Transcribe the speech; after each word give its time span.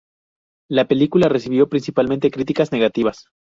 La 0.67 0.87
película 0.87 1.29
recibió 1.29 1.69
principalmente 1.69 2.31
críticas 2.31 2.71
negativas. 2.71 3.27